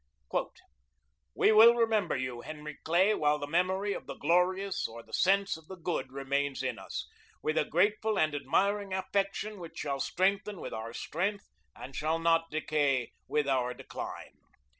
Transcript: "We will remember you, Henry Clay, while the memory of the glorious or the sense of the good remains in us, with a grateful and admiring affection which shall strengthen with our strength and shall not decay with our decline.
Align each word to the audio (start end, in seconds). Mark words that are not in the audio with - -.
"We 1.35 1.51
will 1.51 1.75
remember 1.75 2.15
you, 2.17 2.41
Henry 2.41 2.79
Clay, 2.83 3.13
while 3.13 3.37
the 3.37 3.45
memory 3.45 3.93
of 3.93 4.07
the 4.07 4.15
glorious 4.15 4.87
or 4.87 5.03
the 5.03 5.13
sense 5.13 5.57
of 5.57 5.67
the 5.67 5.75
good 5.75 6.11
remains 6.11 6.63
in 6.63 6.79
us, 6.79 7.07
with 7.43 7.55
a 7.55 7.65
grateful 7.65 8.17
and 8.17 8.33
admiring 8.33 8.95
affection 8.95 9.59
which 9.59 9.77
shall 9.77 9.99
strengthen 9.99 10.59
with 10.59 10.73
our 10.73 10.93
strength 10.93 11.45
and 11.75 11.95
shall 11.95 12.17
not 12.17 12.49
decay 12.49 13.11
with 13.27 13.47
our 13.47 13.75
decline. 13.75 14.39